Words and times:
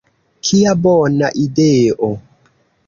Kia 0.49 0.73
bona 0.87 1.31
ideo! 1.45 2.13